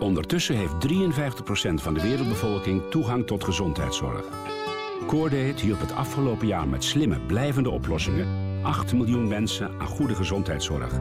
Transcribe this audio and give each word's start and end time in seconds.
Ondertussen 0.00 0.56
heeft 0.56 0.72
53% 0.72 1.74
van 1.74 1.94
de 1.94 2.02
wereldbevolking 2.02 2.82
toegang 2.90 3.26
tot 3.26 3.44
gezondheidszorg. 3.44 4.24
Coordate 5.06 5.64
hielp 5.64 5.80
het 5.80 5.94
afgelopen 5.94 6.46
jaar 6.46 6.68
met 6.68 6.84
slimme, 6.84 7.20
blijvende 7.20 7.70
oplossingen 7.70 8.46
8 8.62 8.92
miljoen 8.92 9.28
mensen 9.28 9.70
aan 9.78 9.86
goede 9.86 10.14
gezondheidszorg. 10.14 10.92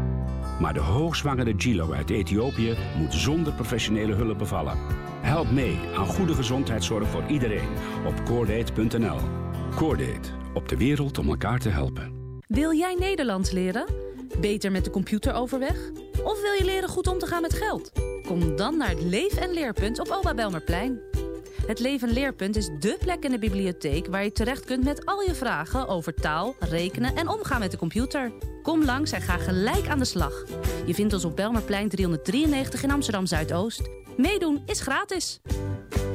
Maar 0.59 0.73
de 0.73 0.79
hoogzwangere 0.79 1.53
Gilo 1.57 1.91
uit 1.91 2.09
Ethiopië 2.09 2.75
moet 2.97 3.13
zonder 3.13 3.53
professionele 3.53 4.13
hulp 4.13 4.37
bevallen. 4.37 4.77
Help 5.21 5.51
mee 5.51 5.79
aan 5.95 6.05
goede 6.05 6.33
gezondheidszorg 6.33 7.07
voor 7.07 7.23
iedereen 7.27 7.69
op 8.05 8.25
coordate.nl. 8.25 9.17
Coordate, 9.75 10.29
op 10.53 10.69
de 10.69 10.77
wereld 10.77 11.17
om 11.17 11.27
elkaar 11.29 11.59
te 11.59 11.69
helpen. 11.69 12.13
Wil 12.47 12.73
jij 12.73 12.95
Nederlands 12.99 13.51
leren? 13.51 14.04
Beter 14.39 14.71
met 14.71 14.83
de 14.83 14.89
computer 14.89 15.33
overweg? 15.33 15.89
Of 16.23 16.41
wil 16.41 16.53
je 16.53 16.63
leren 16.65 16.89
goed 16.89 17.07
om 17.07 17.19
te 17.19 17.25
gaan 17.25 17.41
met 17.41 17.53
geld? 17.53 17.91
Kom 18.27 18.55
dan 18.55 18.77
naar 18.77 18.89
het 18.89 19.01
Leef- 19.01 19.37
en 19.37 19.53
Leerpunt 19.53 19.99
op 19.99 20.09
Oba 20.09 20.33
Belmerplein. 20.33 20.99
Het 21.67 21.79
Leef- 21.79 22.01
en 22.01 22.11
Leerpunt 22.11 22.55
is 22.55 22.69
dé 22.79 22.97
plek 22.99 23.23
in 23.23 23.31
de 23.31 23.39
bibliotheek... 23.39 24.07
waar 24.07 24.23
je 24.23 24.31
terecht 24.31 24.65
kunt 24.65 24.83
met 24.83 25.05
al 25.05 25.21
je 25.21 25.35
vragen 25.35 25.87
over 25.87 26.13
taal, 26.13 26.55
rekenen 26.59 27.15
en 27.15 27.27
omgaan 27.27 27.59
met 27.59 27.71
de 27.71 27.77
computer. 27.77 28.31
Kom 28.63 28.85
langs 28.85 29.11
en 29.11 29.21
ga 29.21 29.37
gelijk 29.37 29.87
aan 29.87 29.99
de 29.99 30.05
slag. 30.05 30.43
Je 30.85 30.93
vindt 30.93 31.13
ons 31.13 31.25
op 31.25 31.35
Belmerplein 31.35 31.89
393 31.89 32.83
in 32.83 32.91
Amsterdam-Zuidoost. 32.91 33.81
Meedoen 34.17 34.63
is 34.65 34.81
gratis. 34.81 35.41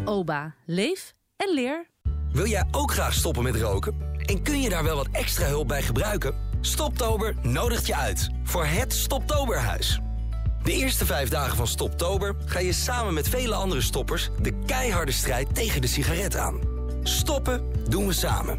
Oba, 0.05 0.55
leef 0.67 1.15
en 1.37 1.55
leer. 1.55 1.87
Wil 2.33 2.47
jij 2.47 2.65
ook 2.71 2.93
graag 2.93 3.15
stoppen 3.15 3.43
met 3.43 3.57
roken? 3.57 3.95
En 4.25 4.43
kun 4.43 4.61
je 4.61 4.69
daar 4.69 4.85
wel 4.85 4.97
wat 4.97 5.09
extra 5.13 5.47
hulp 5.47 5.69
bij 5.69 5.83
gebruiken? 5.83 6.50
Stoptober 6.61 7.35
nodigt 7.43 7.87
je 7.87 7.97
uit 7.97 8.31
voor 8.45 8.65
het 8.65 8.93
Stoptoberhuis. 8.93 10.01
De 10.63 10.73
eerste 10.73 11.07
vijf 11.07 11.29
dagen 11.29 11.57
van 11.57 11.67
Stoptober 11.67 12.35
ga 12.45 12.59
je 12.59 12.73
samen 12.73 13.15
met 13.15 13.29
vele 13.29 13.55
andere 13.55 13.81
stoppers 13.81 14.31
de 14.41 14.59
keiharde 14.67 15.13
strijd 15.13 15.55
tegen 15.55 15.81
de 15.81 15.87
sigaret 15.87 16.37
aan. 16.37 16.61
Stoppen 17.03 17.65
doen 17.89 18.07
we 18.07 18.13
samen. 18.13 18.59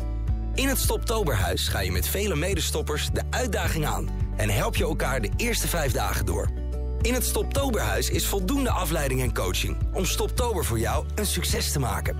In 0.56 0.68
het 0.68 0.80
Stoptoberhuis 0.80 1.68
ga 1.68 1.80
je 1.80 1.92
met 1.92 2.08
vele 2.08 2.36
medestoppers 2.36 3.10
de 3.14 3.24
uitdaging 3.30 3.86
aan 3.86 4.10
en 4.38 4.50
help 4.50 4.76
je 4.76 4.84
elkaar 4.84 5.22
de 5.22 5.32
eerste 5.38 5.68
vijf 5.68 5.92
dagen 5.92 6.26
door. 6.26 6.50
In 7.02 7.14
het 7.14 7.26
Stoptoberhuis 7.26 8.10
is 8.10 8.28
voldoende 8.28 8.72
afleiding 8.72 9.22
en 9.22 9.34
coaching 9.34 9.78
om 9.94 10.06
Stoptober 10.06 10.66
voor 10.66 10.80
jou 10.80 11.06
een 11.16 11.26
succes 11.26 11.72
te 11.72 11.80
maken. 11.80 12.18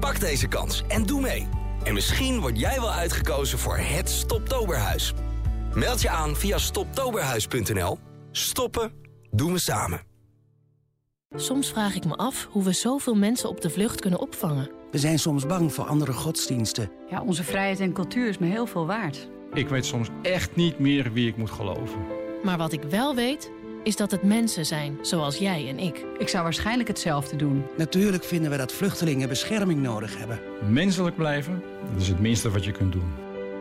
Pak 0.00 0.20
deze 0.20 0.48
kans 0.48 0.82
en 0.88 1.06
doe 1.06 1.20
mee. 1.20 1.63
En 1.84 1.94
misschien 1.94 2.40
word 2.40 2.58
jij 2.58 2.80
wel 2.80 2.92
uitgekozen 2.92 3.58
voor 3.58 3.76
het 3.76 4.10
Stoptoberhuis. 4.10 5.12
Meld 5.74 6.02
je 6.02 6.10
aan 6.10 6.36
via 6.36 6.58
stoptoberhuis.nl. 6.58 7.98
Stoppen 8.30 8.92
doen 9.30 9.52
we 9.52 9.58
samen. 9.58 10.00
Soms 11.34 11.68
vraag 11.68 11.94
ik 11.94 12.04
me 12.04 12.16
af 12.16 12.48
hoe 12.50 12.62
we 12.62 12.72
zoveel 12.72 13.14
mensen 13.14 13.48
op 13.48 13.60
de 13.60 13.70
vlucht 13.70 14.00
kunnen 14.00 14.20
opvangen. 14.20 14.70
We 14.90 14.98
zijn 14.98 15.18
soms 15.18 15.46
bang 15.46 15.72
voor 15.72 15.84
andere 15.84 16.12
godsdiensten. 16.12 16.90
Ja, 17.10 17.22
onze 17.22 17.44
vrijheid 17.44 17.80
en 17.80 17.92
cultuur 17.92 18.28
is 18.28 18.38
me 18.38 18.46
heel 18.46 18.66
veel 18.66 18.86
waard. 18.86 19.28
Ik 19.52 19.68
weet 19.68 19.86
soms 19.86 20.08
echt 20.22 20.56
niet 20.56 20.78
meer 20.78 21.12
wie 21.12 21.28
ik 21.28 21.36
moet 21.36 21.50
geloven. 21.50 22.06
Maar 22.42 22.58
wat 22.58 22.72
ik 22.72 22.82
wel 22.82 23.14
weet, 23.14 23.50
is 23.84 23.96
dat 23.96 24.10
het 24.10 24.22
mensen 24.22 24.66
zijn, 24.66 24.98
zoals 25.02 25.38
jij 25.38 25.68
en 25.68 25.78
ik. 25.78 26.04
Ik 26.18 26.28
zou 26.28 26.42
waarschijnlijk 26.42 26.88
hetzelfde 26.88 27.36
doen. 27.36 27.64
Natuurlijk 27.76 28.24
vinden 28.24 28.50
we 28.50 28.56
dat 28.56 28.72
vluchtelingen 28.72 29.28
bescherming 29.28 29.82
nodig 29.82 30.18
hebben. 30.18 30.40
Menselijk 30.68 31.16
blijven, 31.16 31.62
dat 31.92 32.02
is 32.02 32.08
het 32.08 32.20
minste 32.20 32.50
wat 32.50 32.64
je 32.64 32.72
kunt 32.72 32.92
doen. 32.92 33.12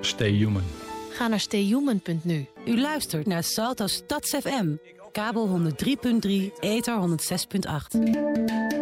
Stay 0.01 0.31
human. 0.31 0.63
Ga 1.09 1.27
naar 1.27 1.39
stayhuman.nu. 1.39 2.45
U 2.66 2.79
luistert 2.79 3.27
naar 3.27 3.44
Salto 3.44 3.88
Stads 3.88 4.29
FM. 4.29 4.75
Kabel 5.11 5.71
103.3, 5.79 6.59
ether 6.59 7.17
106.8. 7.95 8.72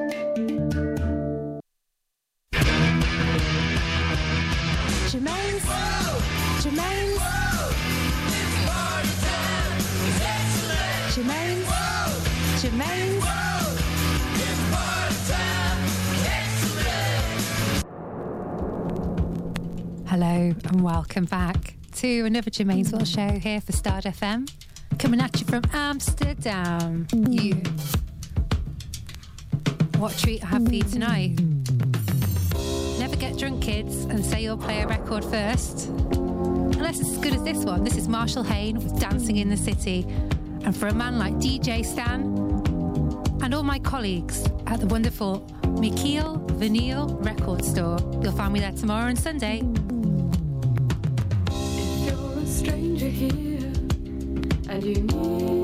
and 20.71 20.81
welcome 20.85 21.25
back 21.25 21.73
to 21.91 22.23
another 22.23 22.49
Germaine's 22.49 22.93
World 22.93 23.05
Show 23.05 23.27
here 23.27 23.59
for 23.59 23.73
Stads 23.73 24.05
FM. 24.05 24.49
Coming 24.99 25.19
at 25.19 25.37
you 25.41 25.45
from 25.45 25.63
Amsterdam. 25.73 27.07
You. 27.11 27.55
What 29.97 30.17
treat 30.17 30.41
I 30.41 30.47
have 30.47 30.65
for 30.65 30.73
you 30.73 30.83
tonight? 30.83 31.41
Never 32.99 33.17
get 33.17 33.37
drunk, 33.37 33.61
kids, 33.61 34.05
and 34.05 34.23
say 34.23 34.43
you'll 34.43 34.57
play 34.57 34.81
a 34.81 34.87
record 34.87 35.25
first. 35.25 35.89
Unless 35.89 37.01
it's 37.01 37.09
as 37.09 37.17
good 37.17 37.33
as 37.33 37.43
this 37.43 37.65
one. 37.65 37.83
This 37.83 37.97
is 37.97 38.07
Marshall 38.07 38.43
Hain 38.43 38.75
with 38.77 38.97
Dancing 38.97 39.37
in 39.37 39.49
the 39.49 39.57
City. 39.57 40.05
And 40.63 40.75
for 40.75 40.87
a 40.87 40.93
man 40.93 41.19
like 41.19 41.33
DJ 41.33 41.85
Stan 41.85 42.21
and 43.43 43.53
all 43.53 43.63
my 43.63 43.79
colleagues 43.79 44.45
at 44.67 44.79
the 44.79 44.87
wonderful 44.87 45.41
Mikeel 45.63 46.47
Vinyl 46.51 47.25
Record 47.25 47.65
Store, 47.65 47.97
you'll 48.23 48.31
find 48.31 48.53
me 48.53 48.61
there 48.61 48.71
tomorrow 48.71 49.07
and 49.07 49.19
Sunday. 49.19 49.63
Stranger 53.21 53.71
here 54.71 55.60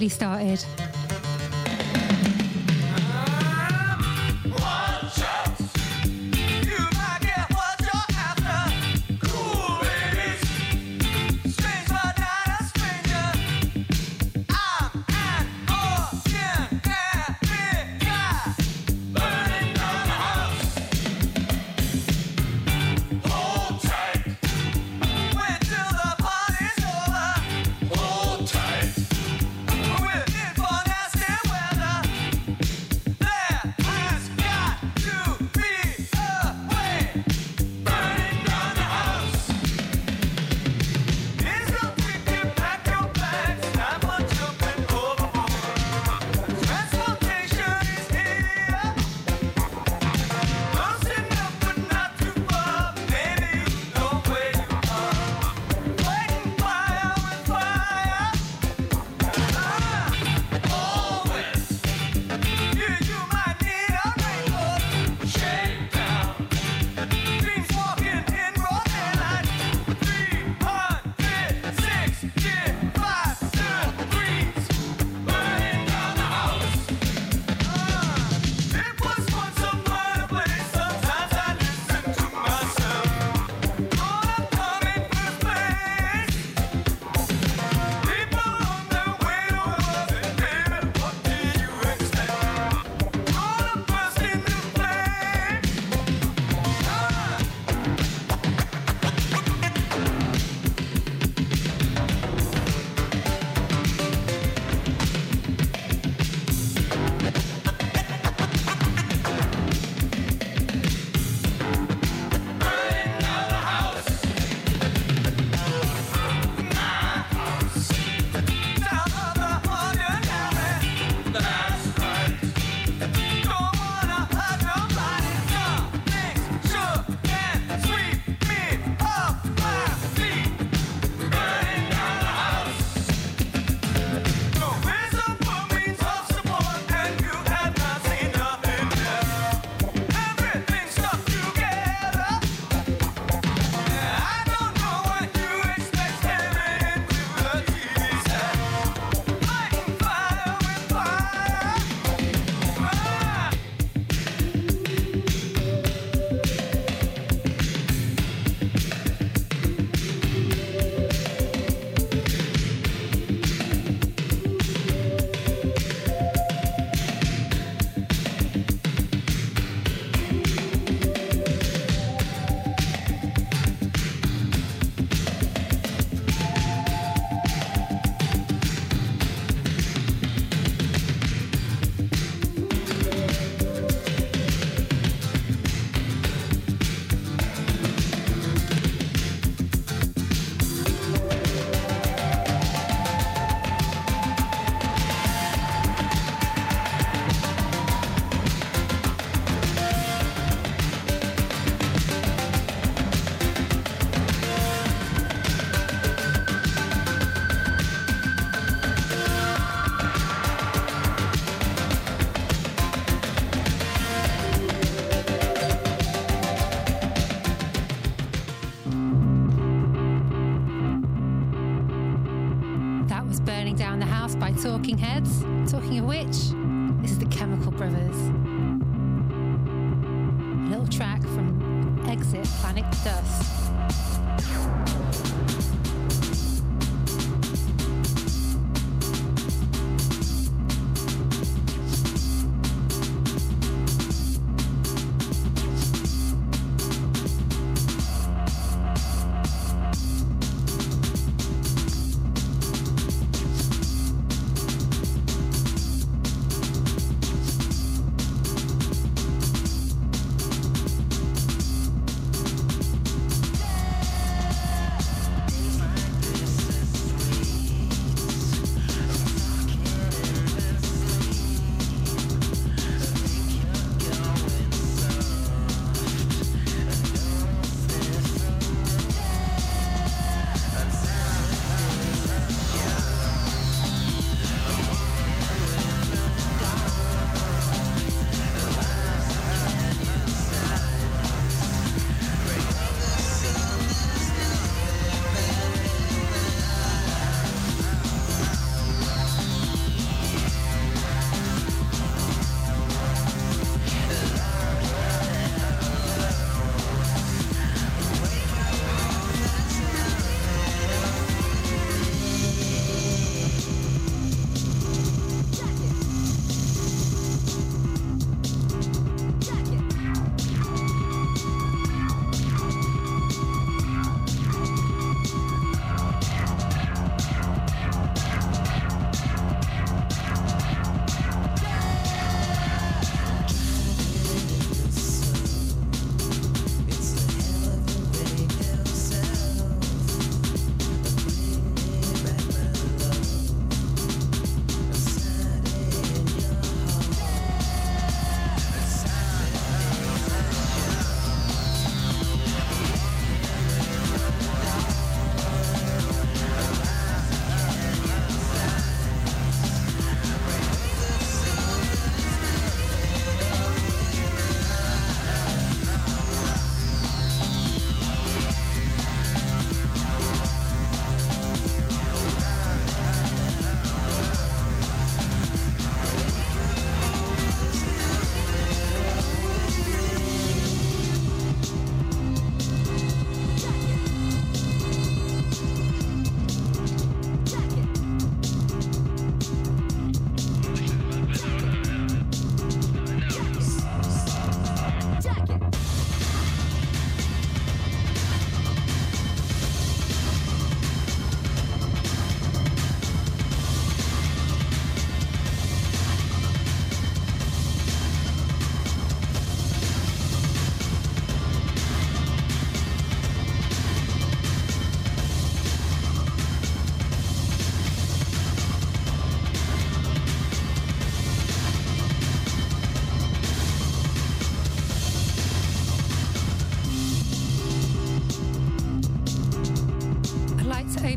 really 0.00 0.08
started. 0.08 0.79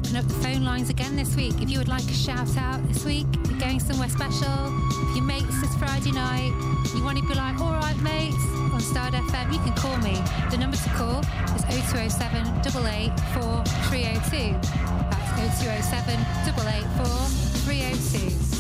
Phone 0.02 0.64
lines 0.64 0.90
again 0.90 1.16
this 1.16 1.36
week. 1.36 1.54
If 1.62 1.70
you 1.70 1.78
would 1.78 1.88
like 1.88 2.04
a 2.06 2.14
shout 2.14 2.58
out 2.58 2.82
this 2.88 3.06
week, 3.06 3.28
you're 3.48 3.60
going 3.60 3.80
somewhere 3.80 4.10
special, 4.10 4.74
if 5.10 5.16
your 5.16 5.24
mates 5.24 5.62
this 5.62 5.76
Friday 5.76 6.12
night, 6.12 6.52
you 6.96 7.04
want 7.04 7.20
to 7.20 7.28
be 7.28 7.36
like, 7.36 7.60
all 7.62 7.74
right, 7.74 7.96
mates, 8.02 8.36
on 8.74 8.80
Stads 8.80 9.16
FM, 9.16 9.54
you 9.54 9.60
can 9.60 9.74
call 9.74 9.96
me. 9.98 10.20
The 10.50 10.58
number 10.58 10.78
to 10.78 10.90
call 10.90 11.20
is 11.54 11.64
0207 11.92 12.42
884 12.66 13.64
302. 13.90 14.54
That's 15.38 15.62
0207 15.62 16.20
884 16.48 17.06
302. 17.62 18.53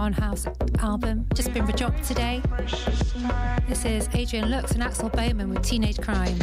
Barnhouse 0.00 0.46
album, 0.82 1.26
just 1.34 1.52
been 1.52 1.66
dropped 1.66 2.02
today. 2.04 2.40
This 3.68 3.84
is 3.84 4.08
Adrian 4.14 4.50
Lux 4.50 4.72
and 4.72 4.82
Axel 4.82 5.10
Boman 5.10 5.50
with 5.50 5.62
Teenage 5.62 5.98
Crime. 5.98 6.38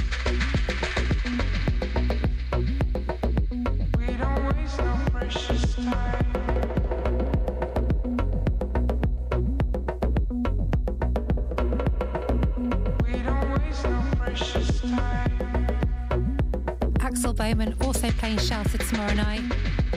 Axel 17.00 17.34
Boman 17.34 17.84
also 17.84 18.12
playing 18.12 18.38
Shelter 18.38 18.78
tomorrow 18.78 19.16
night. 19.16 19.42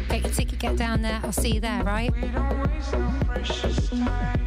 Get 0.09 0.23
your 0.23 0.33
ticket, 0.33 0.59
get 0.59 0.77
down 0.77 1.03
there. 1.03 1.21
I'll 1.23 1.33
see 1.33 1.53
you 1.53 1.61
there, 1.61 1.85
right? 1.85 2.11
We 2.81 2.87
don't 2.93 4.40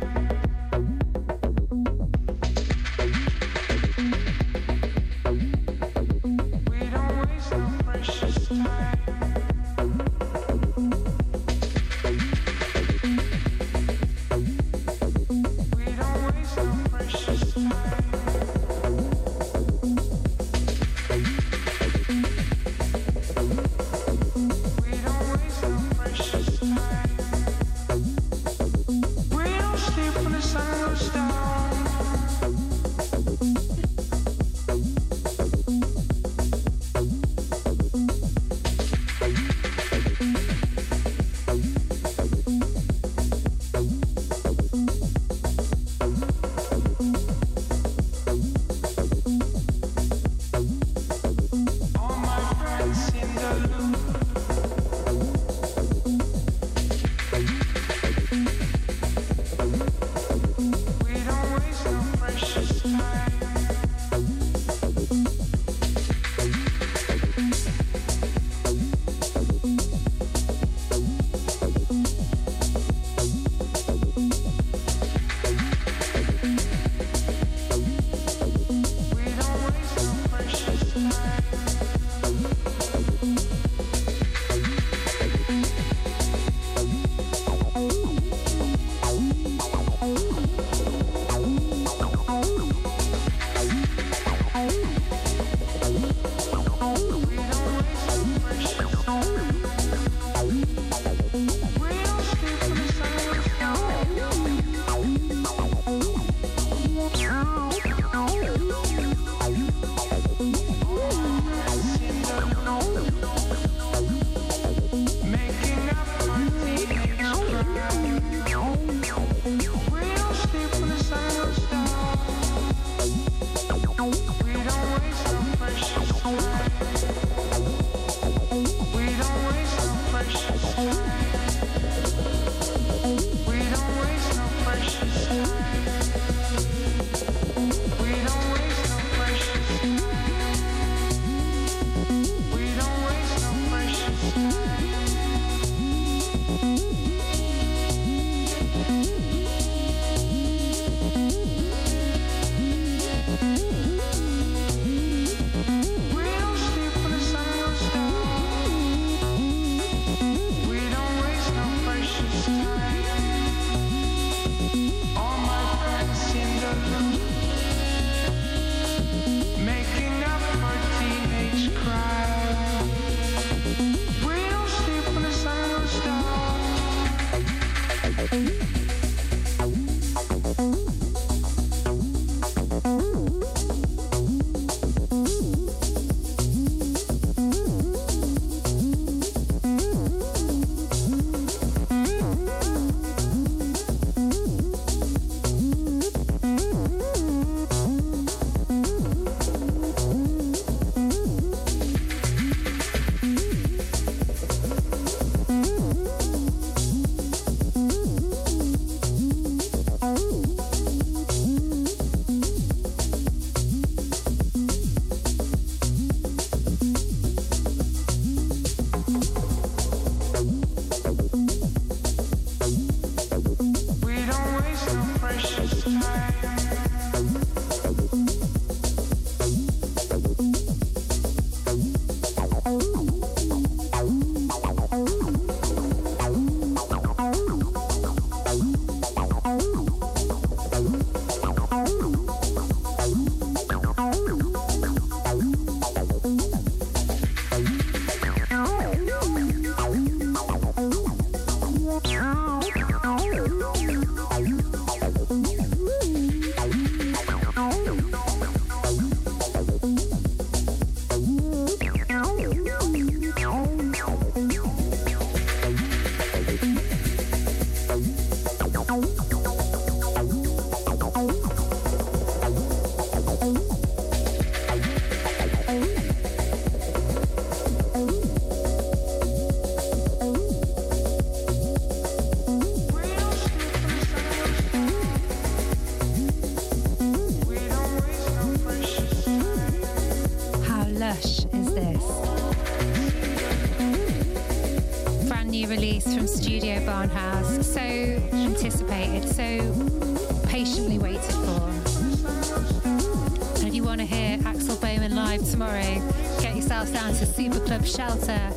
Club 308.13 308.52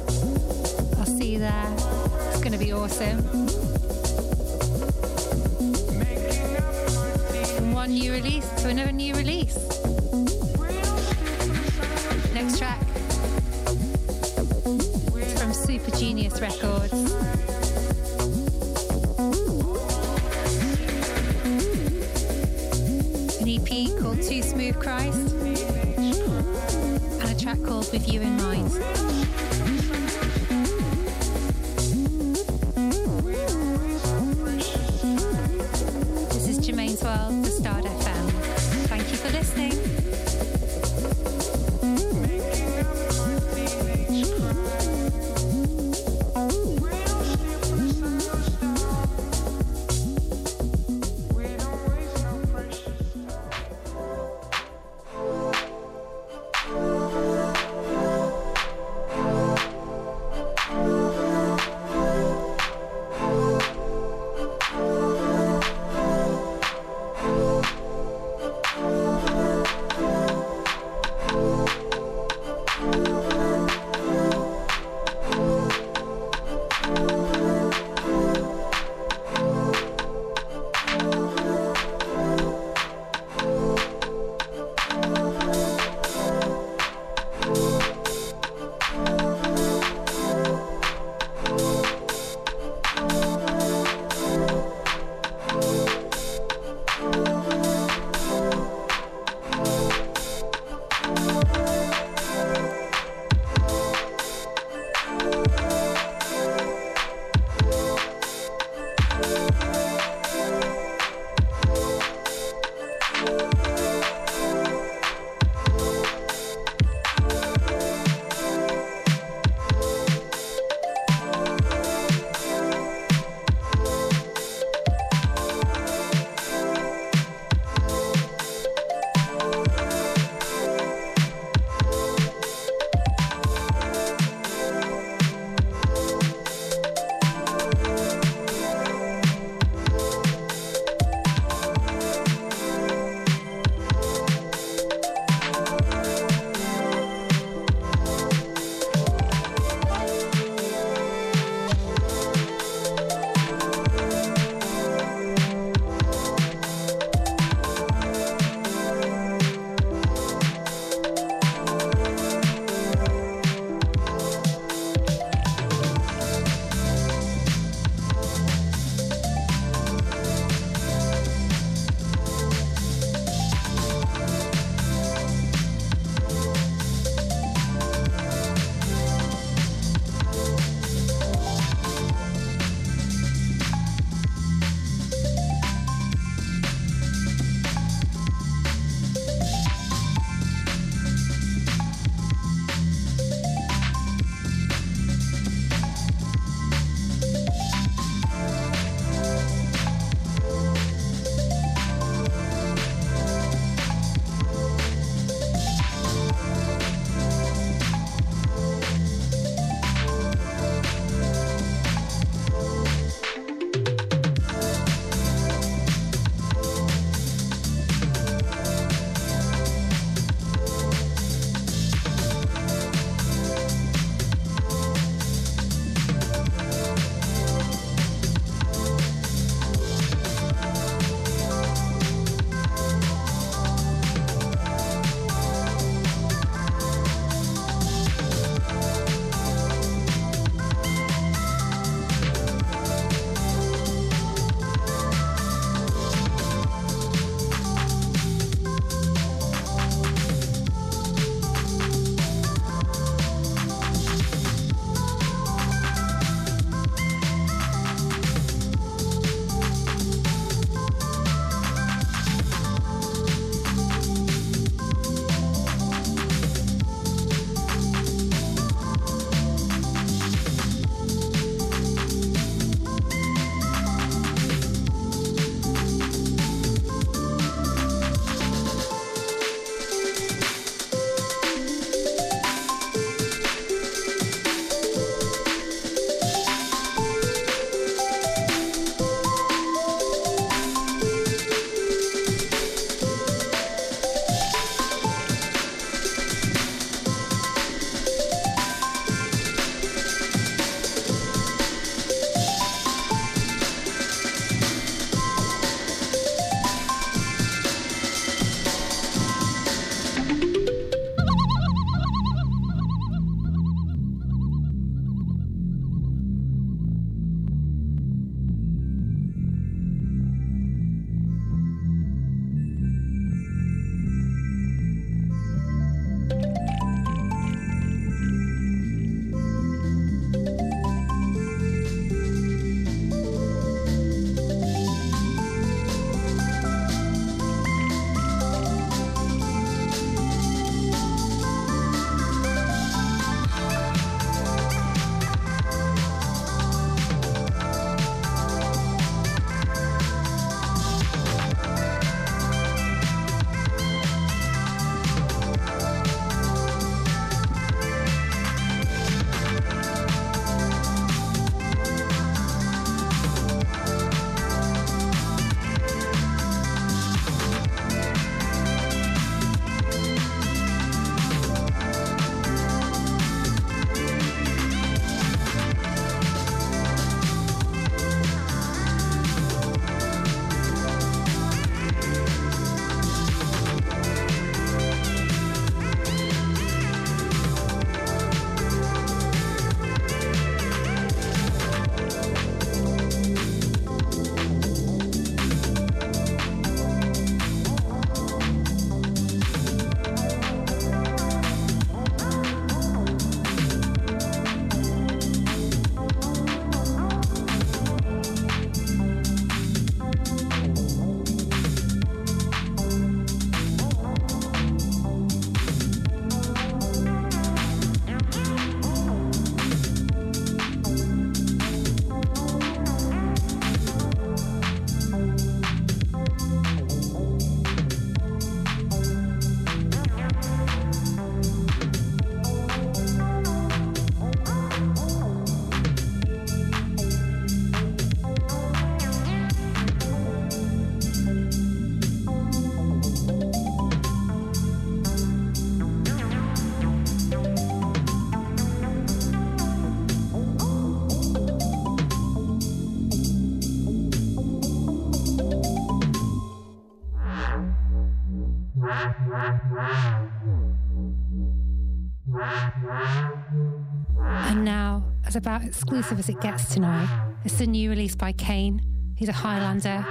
exclusive 465.66 466.18
as 466.18 466.28
it 466.28 466.40
gets 466.40 466.72
tonight, 466.72 467.08
it's 467.44 467.58
the 467.58 467.66
new 467.66 467.90
release 467.90 468.14
by 468.14 468.32
Kane. 468.32 468.80
He's 469.16 469.28
a 469.28 469.32
Highlander, 469.32 470.06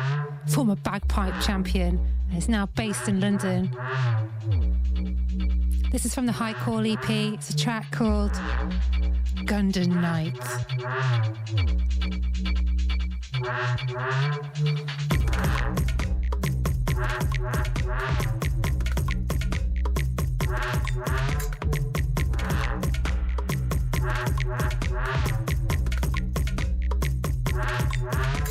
former 0.47 0.75
bagpipe 0.75 1.41
champion, 1.41 1.99
and 2.29 2.37
is 2.37 2.49
now 2.49 2.65
based 2.75 3.07
in 3.07 3.19
London. 3.19 3.75
This 5.91 6.05
is 6.05 6.13
from 6.13 6.25
the 6.25 6.31
High 6.31 6.53
Call 6.53 6.85
EP. 6.85 7.09
It's 7.09 7.49
a 7.49 7.57
track 7.57 7.91
called 7.91 8.33
Gundan 9.45 10.01
Night. 10.01 10.35
Another 27.55 27.87
track 28.01 28.35
from 28.35 28.44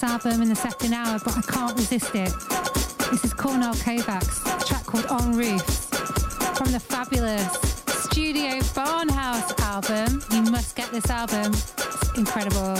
this 0.00 0.10
album 0.10 0.42
in 0.42 0.48
the 0.50 0.54
second 0.54 0.92
hour, 0.92 1.18
but 1.24 1.38
I 1.38 1.40
can't 1.40 1.74
resist 1.74 2.14
it. 2.14 2.30
This 3.10 3.24
is 3.24 3.32
Cornel 3.32 3.72
Kovacs, 3.74 4.66
track 4.66 4.84
called 4.84 5.06
On 5.06 5.34
Roofs 5.34 5.86
from 6.58 6.70
the 6.72 6.80
fabulous 6.80 7.50
Studio 8.04 8.58
Barnhus 8.74 9.58
album. 9.60 10.22
You 10.32 10.50
must 10.50 10.76
get 10.76 10.90
this 10.90 11.08
album, 11.08 11.52
it's 11.54 12.18
incredible. 12.18 12.76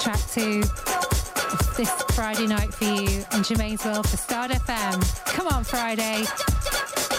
Track 0.00 0.20
two 0.32 0.60
this 1.78 1.90
Friday 2.14 2.46
night 2.46 2.74
for 2.74 2.84
you 2.84 3.24
on 3.32 3.42
Germaine's 3.42 3.84
World 3.86 4.06
for 4.06 4.18
Stads 4.18 4.54
FM. 4.54 5.24
Come 5.32 5.46
on, 5.48 5.64
Friday. 5.64 6.24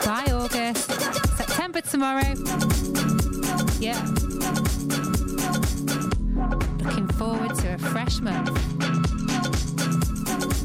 Bye, 0.06 0.32
August. 0.32 0.92
September 1.36 1.82
tomorrow. 1.82 2.36
Yeah. 3.80 4.15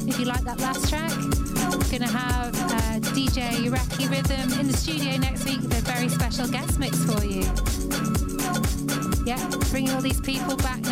If 0.09 0.19
you 0.19 0.25
like 0.25 0.41
that 0.41 0.59
last 0.59 0.89
track, 0.89 1.13
we're 1.79 1.99
going 1.99 2.03
to 2.03 2.09
have 2.09 2.53
uh, 2.57 2.99
DJ 3.15 3.67
Iraqi 3.67 4.09
Rhythm 4.09 4.59
in 4.59 4.67
the 4.67 4.77
studio 4.77 5.17
next 5.17 5.45
week 5.45 5.61
with 5.61 5.79
a 5.79 5.93
very 5.93 6.09
special 6.09 6.49
guest 6.49 6.81
mix 6.81 6.99
for 7.05 7.25
you. 7.25 7.45
Yeah, 9.25 9.39
bringing 9.71 9.91
all 9.95 10.03
these 10.03 10.21
people 10.21 10.57
back 10.57 10.83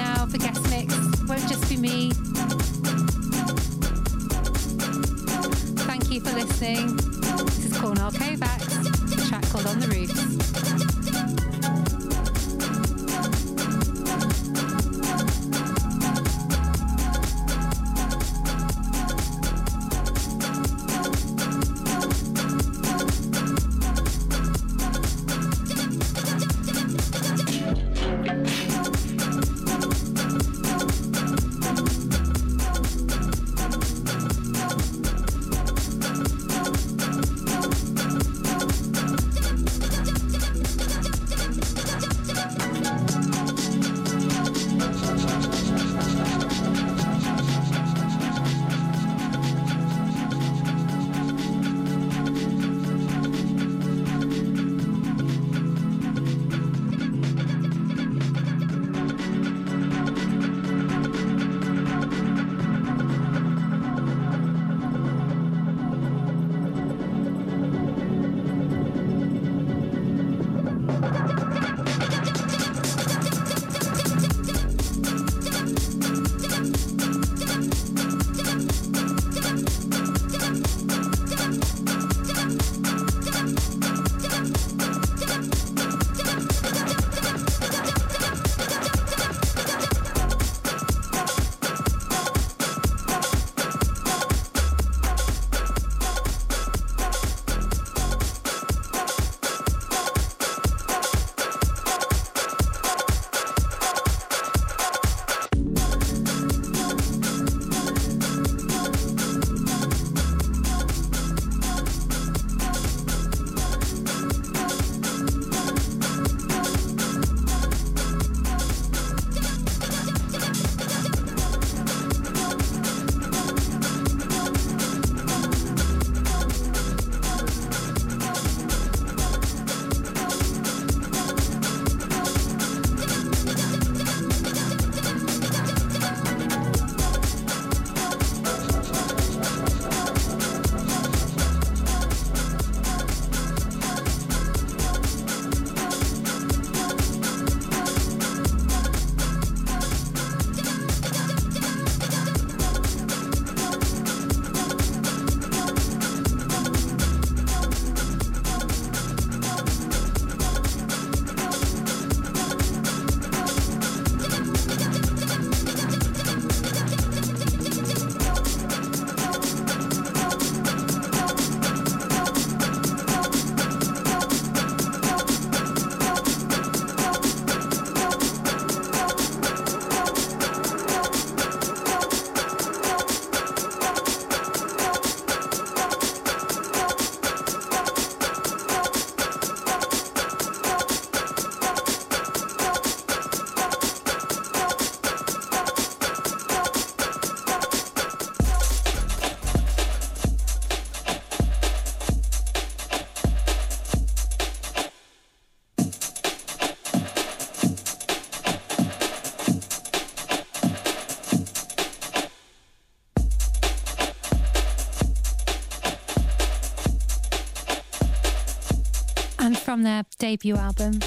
from 219.79 219.85
their 219.85 220.03
debut 220.19 220.57
album, 220.57 220.99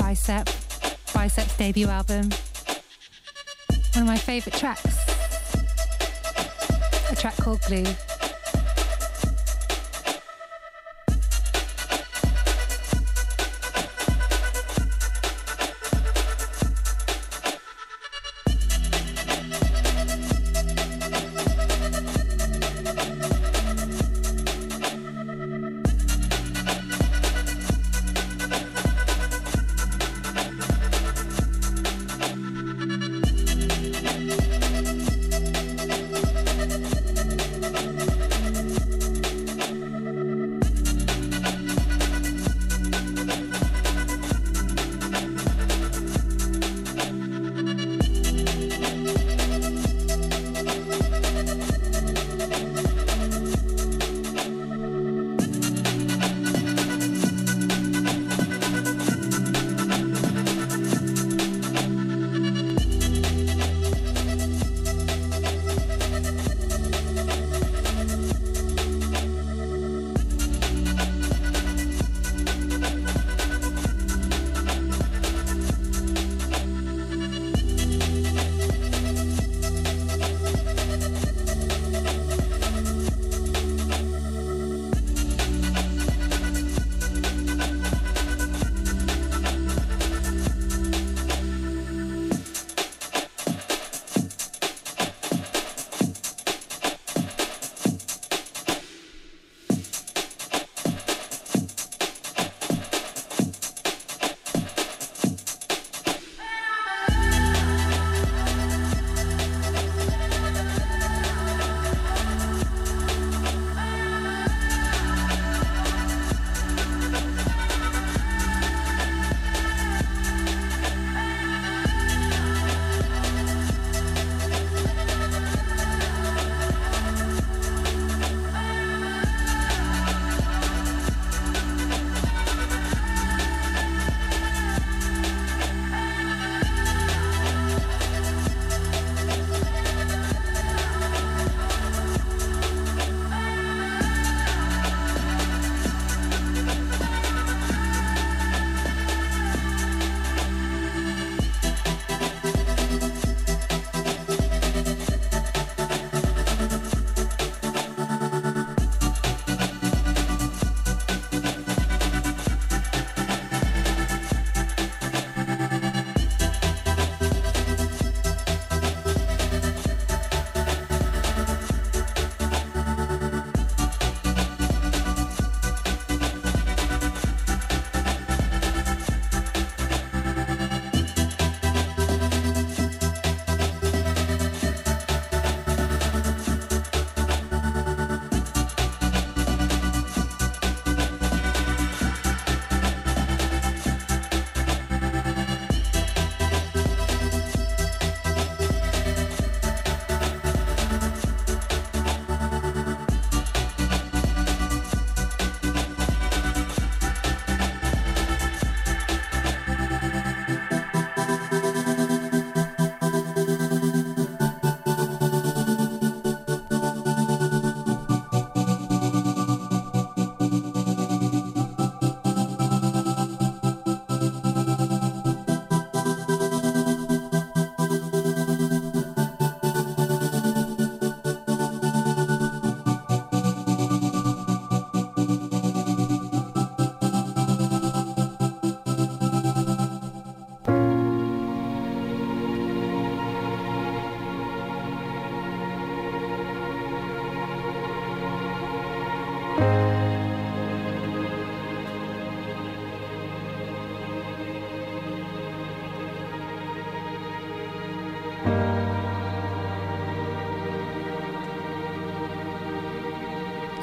Bicep, 0.00 0.46
Bicep's 1.14 1.56
debut 1.56 1.86
album. 1.86 2.28
One 3.92 4.02
of 4.02 4.06
my 4.06 4.16
favourite 4.16 4.58
tracks, 4.58 4.98
a 7.08 7.14
track 7.14 7.36
called 7.36 7.60
Glue. 7.68 7.84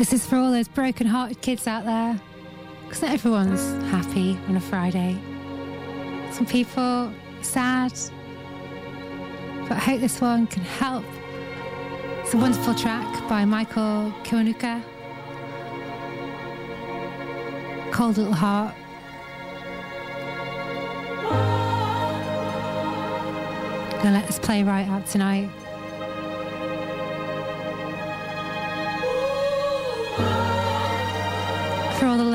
This 0.01 0.13
is 0.13 0.25
for 0.25 0.37
all 0.37 0.51
those 0.51 0.67
broken 0.67 1.05
hearted 1.05 1.43
kids 1.43 1.67
out 1.67 1.85
there. 1.85 2.19
Because 2.85 3.03
not 3.03 3.11
everyone's 3.11 3.61
happy 3.91 4.35
on 4.47 4.55
a 4.55 4.59
Friday. 4.59 5.15
Some 6.31 6.47
people 6.47 7.13
sad. 7.43 7.93
But 9.69 9.73
I 9.73 9.79
hope 9.79 10.01
this 10.01 10.19
one 10.19 10.47
can 10.47 10.63
help. 10.63 11.05
It's 12.21 12.33
a 12.33 12.37
wonderful 12.37 12.73
track 12.73 13.29
by 13.29 13.45
Michael 13.45 14.11
Kiwanuka. 14.23 14.81
Cold 17.91 18.17
Little 18.17 18.33
Heart. 18.33 18.73
Gonna 24.01 24.17
let 24.17 24.25
this 24.25 24.39
play 24.39 24.63
right 24.63 24.87
out 24.87 25.05
tonight. 25.05 25.51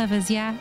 Lovers, 0.07 0.31
yeah? 0.31 0.53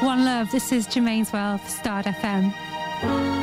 One 0.00 0.24
love. 0.24 0.50
This 0.50 0.72
is 0.72 0.88
Germaine's 0.88 1.32
World 1.32 1.60
for 1.60 1.70
Stads 1.70 2.08
FM. 2.08 3.41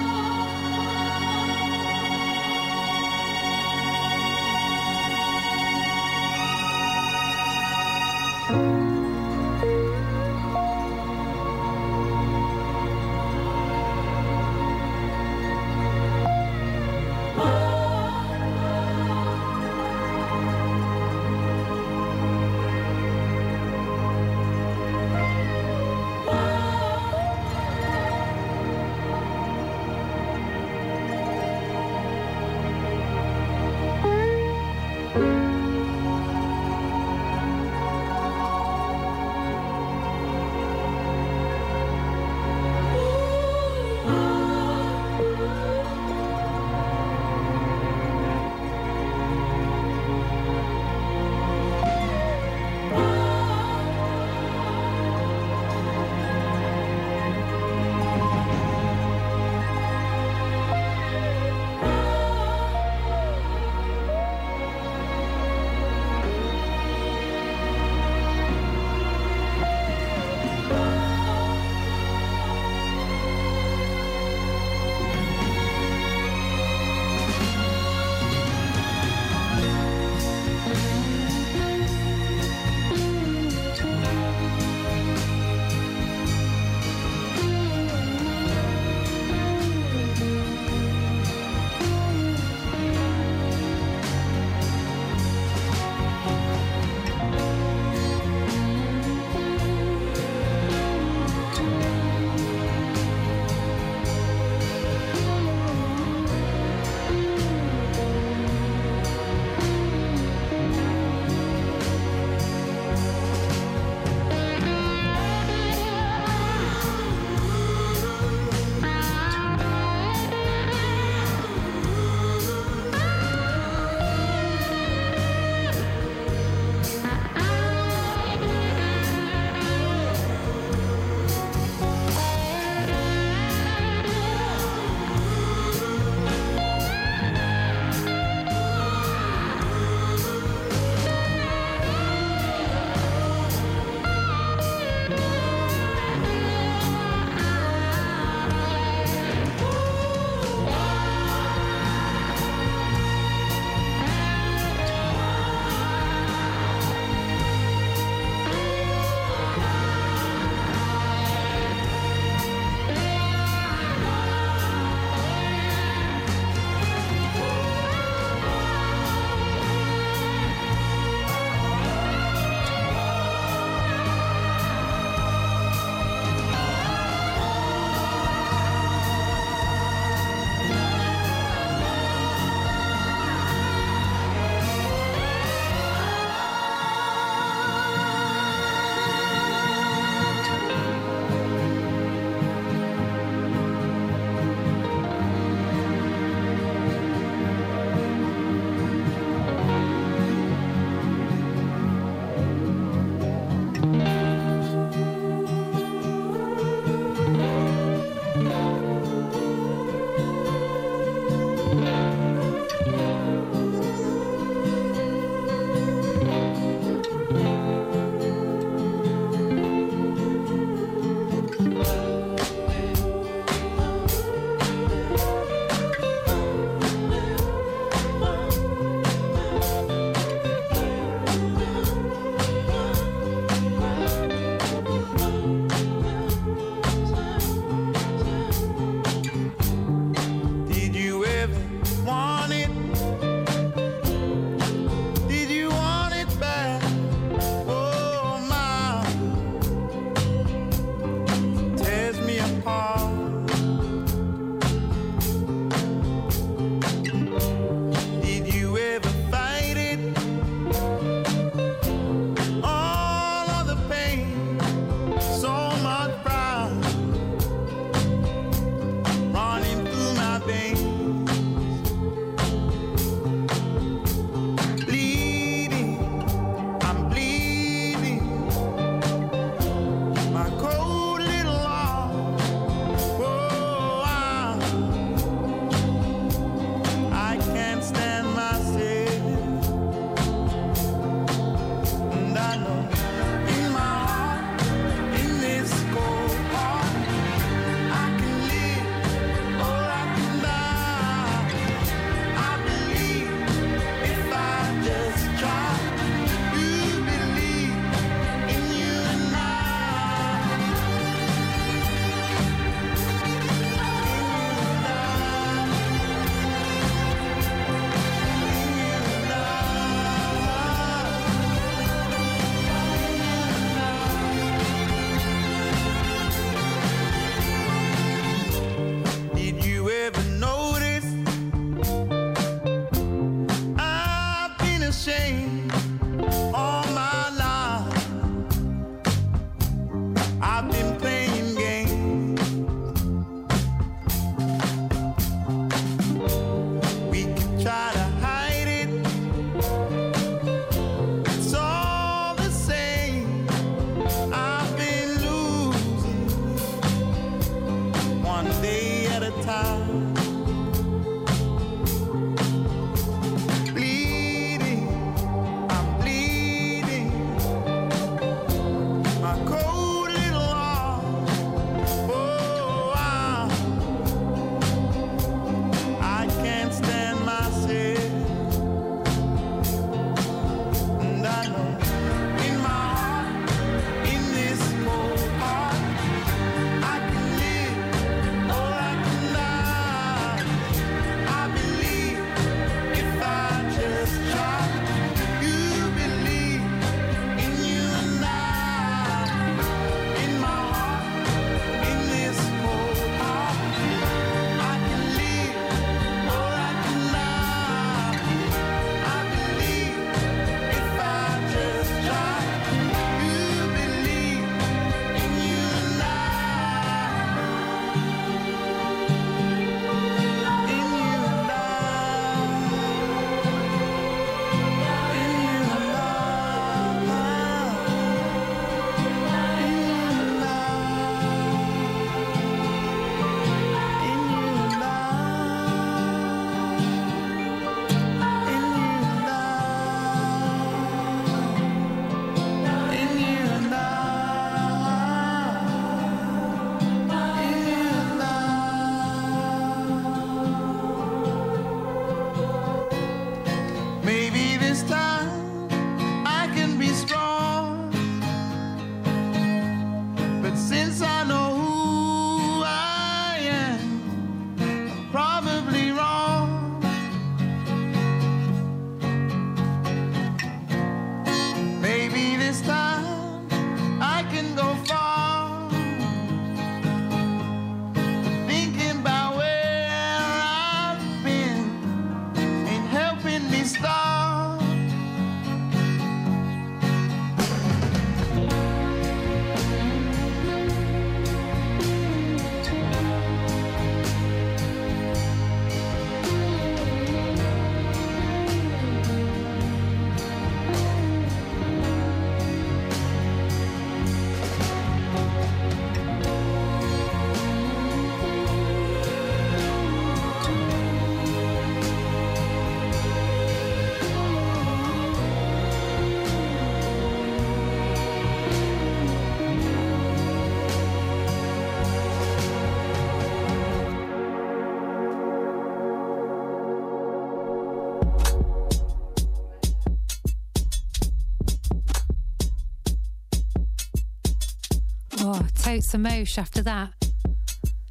Oh, 535.79 535.81
totes 535.81 535.97
mosh 535.97 536.37
after 536.37 536.61
that. 536.63 536.91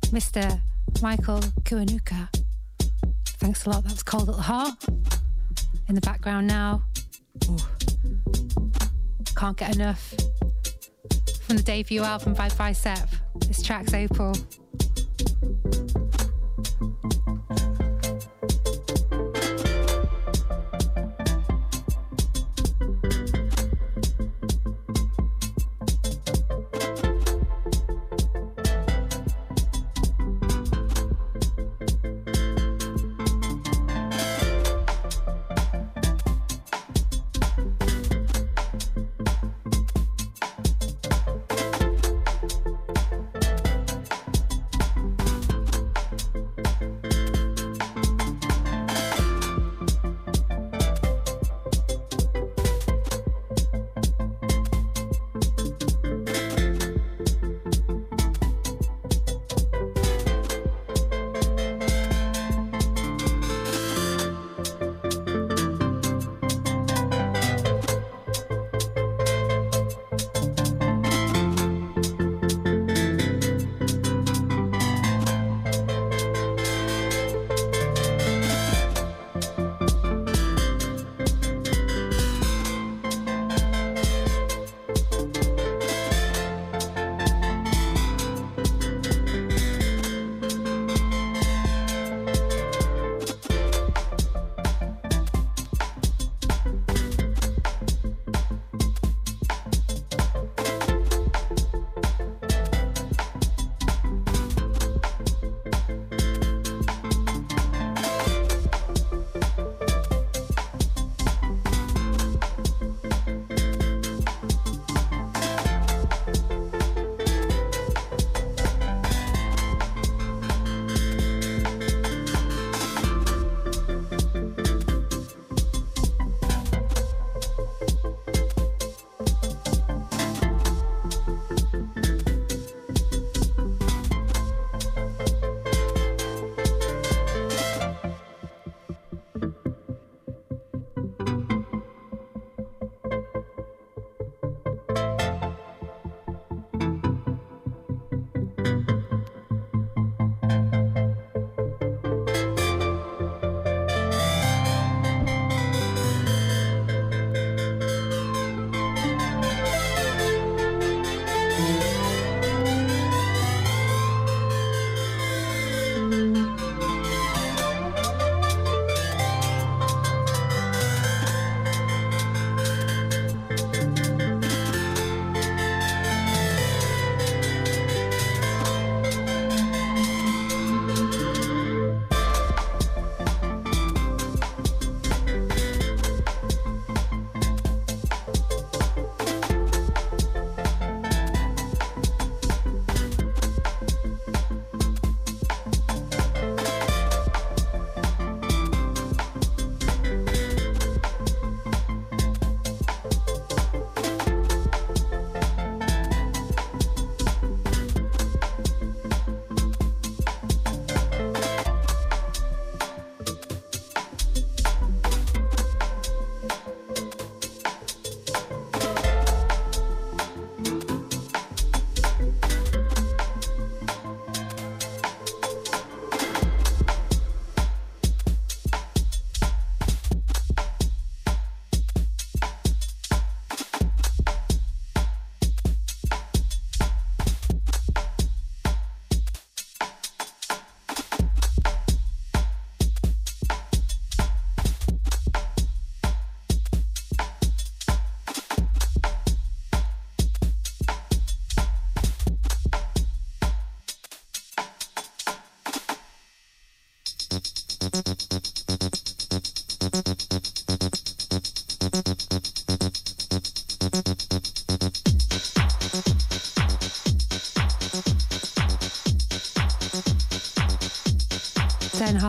Mr. 0.08 0.60
Michael 1.00 1.40
Kiwanuka. 1.62 2.28
Thanks 3.40 3.64
a 3.64 3.70
lot. 3.70 3.84
That 3.84 3.92
was 3.92 4.02
Cold 4.02 4.28
at 4.28 4.36
the 4.36 4.42
Heart. 4.42 4.84
In 5.88 5.94
the 5.94 6.02
background 6.02 6.48
now. 6.48 6.84
Ooh. 7.48 7.56
Can't 9.34 9.56
get 9.56 9.74
enough. 9.74 10.12
From 11.46 11.56
the 11.56 11.62
debut 11.62 12.02
album 12.02 12.34
by 12.34 12.50
Bicep. 12.50 13.08
This 13.46 13.62
track's 13.62 13.94
Opal. 13.94 14.34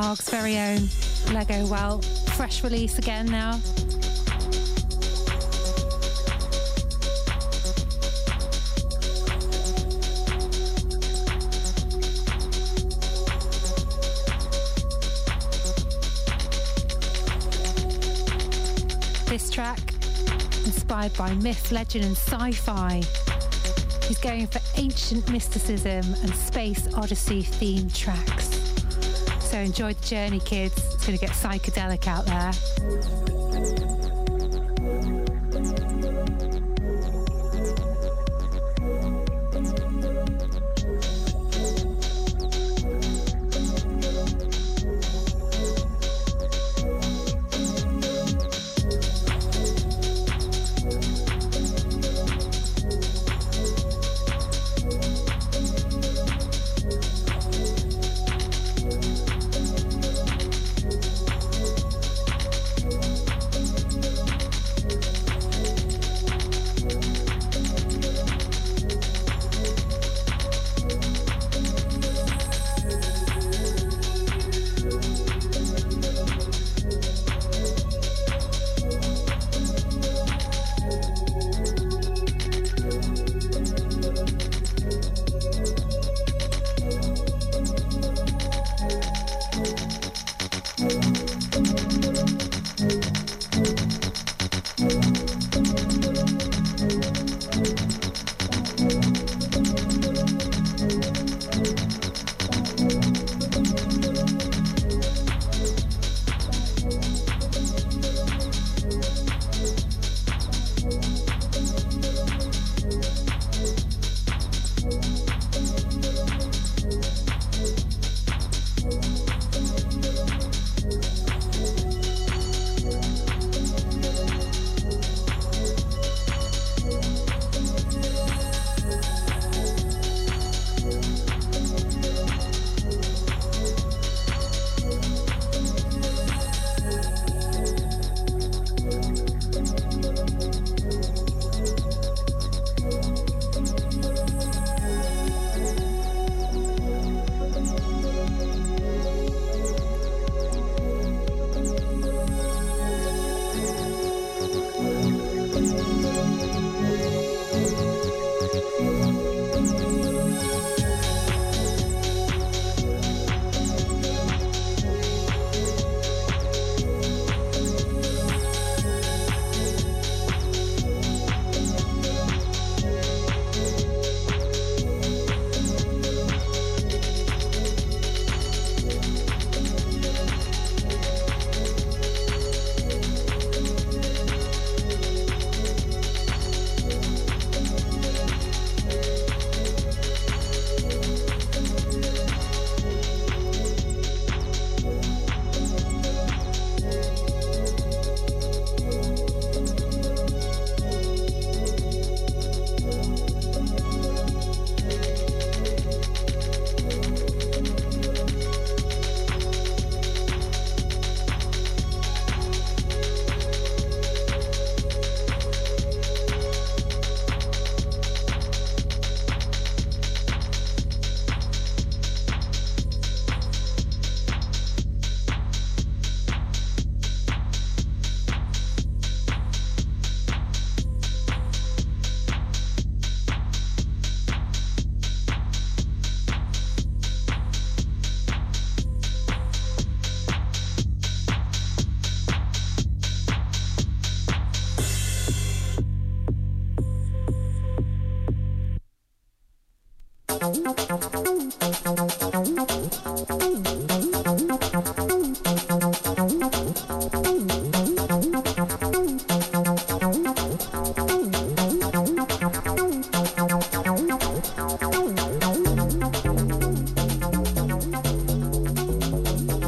Haag's 0.09 0.29
very 0.31 0.57
own 0.57 0.79
Legowelt. 1.35 2.03
Fresh 2.31 2.63
release 2.63 2.97
again 2.97 3.27
now. 3.27 3.59
This 19.27 19.51
track, 19.51 19.77
inspired 20.65 21.15
by 21.19 21.35
myth, 21.35 21.71
legend, 21.71 22.05
and 22.05 22.17
sci 22.17 22.51
fi. 22.53 23.03
He's 24.07 24.17
going 24.17 24.47
for 24.47 24.59
ancient 24.75 25.29
mysticism 25.29 26.15
and 26.23 26.33
space 26.33 26.91
odyssey 26.95 27.43
themed 27.43 27.95
tracks. 27.95 28.58
So 29.49 29.57
enjoy 29.57 29.95
the 29.95 30.05
journey, 30.05 30.39
kids. 30.39 30.77
It's 30.93 31.07
going 31.07 31.17
to 31.17 31.25
get 31.25 31.33
psychedelic 31.35 32.05
out 32.05 32.27
there. 32.27 33.28